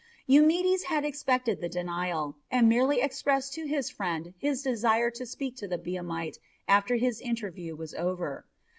[0.27, 5.55] Eumedes had expected the denial, and merely expressed to his friend his desire to speak
[5.55, 8.47] to the Biamite after his interview was over.